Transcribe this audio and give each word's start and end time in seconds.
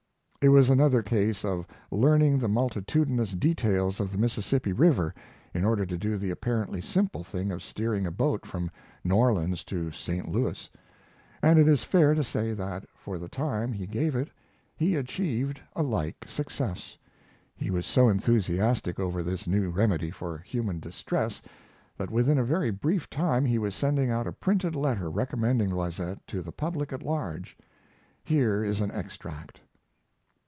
It 0.43 0.49
was 0.49 0.71
another 0.71 1.03
case 1.03 1.45
of 1.45 1.67
learning 1.91 2.39
the 2.39 2.47
multitudinous 2.47 3.31
details 3.33 3.99
of 3.99 4.11
the 4.11 4.17
Mississippi 4.17 4.73
River 4.73 5.13
in 5.53 5.63
order 5.63 5.85
to 5.85 5.95
do 5.95 6.17
the 6.17 6.31
apparently 6.31 6.81
simple 6.81 7.23
thing 7.23 7.51
of 7.51 7.61
steering 7.61 8.07
a 8.07 8.11
boat 8.11 8.47
from 8.47 8.71
New 9.03 9.13
Orleans 9.13 9.63
to 9.65 9.91
St. 9.91 10.27
Louis, 10.31 10.67
and 11.43 11.59
it 11.59 11.67
is 11.67 11.83
fair 11.83 12.15
to 12.15 12.23
say 12.23 12.55
that, 12.55 12.85
for 12.95 13.19
the 13.19 13.29
time 13.29 13.71
he 13.71 13.85
gave 13.85 14.15
it, 14.15 14.31
he 14.75 14.95
achieved 14.95 15.61
a 15.75 15.83
like 15.83 16.25
success. 16.27 16.97
He 17.55 17.69
was 17.69 17.85
so 17.85 18.09
enthusiastic 18.09 18.99
over 18.99 19.21
this 19.21 19.45
new 19.45 19.69
remedy 19.69 20.09
for 20.09 20.39
human 20.39 20.79
distress 20.79 21.43
that 21.99 22.09
within 22.09 22.39
a 22.39 22.43
very 22.43 22.71
brief 22.71 23.07
time 23.11 23.45
he 23.45 23.59
was 23.59 23.75
sending 23.75 24.09
out 24.09 24.25
a 24.25 24.31
printed 24.33 24.75
letter 24.75 25.07
recommending 25.07 25.69
Loisette 25.71 26.25
to 26.25 26.41
the 26.41 26.51
public 26.51 26.91
at 26.91 27.03
large. 27.03 27.55
Here 28.23 28.63
is 28.63 28.81
an 28.81 28.89
extract 28.91 29.61